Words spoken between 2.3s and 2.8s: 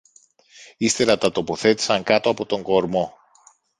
τον